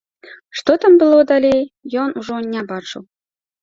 [0.61, 1.61] Што там было далей,
[2.07, 3.11] ён ужо не бачыў.